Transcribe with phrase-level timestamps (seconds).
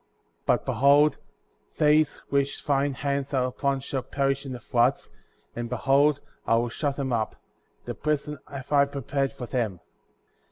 [0.47, 0.47] 38.
[0.47, 1.17] But behold,
[1.77, 5.11] these which thine eyes are upon shall perish in the floods;^
[5.55, 7.35] and behold, I will shut them up;
[7.85, 9.79] a prison have I prepared for them.